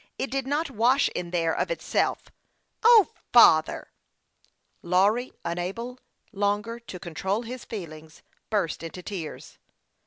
It 0.17 0.31
did 0.31 0.47
not 0.47 0.71
wash 0.71 1.09
in 1.09 1.29
there 1.29 1.53
of 1.55 1.69
itself. 1.69 2.27
O, 2.81 3.09
father!" 3.31 3.91
Lawry, 4.81 5.31
unable 5.45 5.99
longer 6.31 6.79
to 6.79 6.97
control 6.97 7.43
his 7.43 7.65
feelings, 7.65 8.23
burst 8.49 8.81
into 8.81 9.03
tears. 9.03 9.59